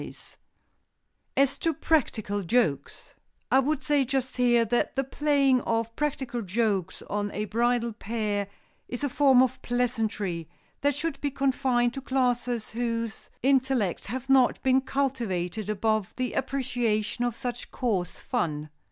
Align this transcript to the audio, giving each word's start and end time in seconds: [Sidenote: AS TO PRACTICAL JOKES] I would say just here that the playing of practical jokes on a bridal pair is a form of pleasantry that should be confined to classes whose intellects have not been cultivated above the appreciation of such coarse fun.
[Sidenote: 0.01 0.19
AS 1.37 1.59
TO 1.59 1.73
PRACTICAL 1.75 2.41
JOKES] 2.45 3.13
I 3.51 3.59
would 3.59 3.83
say 3.83 4.03
just 4.03 4.37
here 4.37 4.65
that 4.65 4.95
the 4.95 5.03
playing 5.03 5.61
of 5.61 5.95
practical 5.95 6.41
jokes 6.41 7.03
on 7.03 7.29
a 7.33 7.45
bridal 7.45 7.93
pair 7.93 8.47
is 8.87 9.03
a 9.03 9.09
form 9.09 9.43
of 9.43 9.61
pleasantry 9.61 10.49
that 10.81 10.95
should 10.95 11.21
be 11.21 11.29
confined 11.29 11.93
to 11.93 12.01
classes 12.01 12.71
whose 12.71 13.29
intellects 13.43 14.07
have 14.07 14.27
not 14.27 14.59
been 14.63 14.81
cultivated 14.81 15.69
above 15.69 16.15
the 16.15 16.33
appreciation 16.33 17.23
of 17.23 17.35
such 17.35 17.69
coarse 17.69 18.17
fun. 18.19 18.71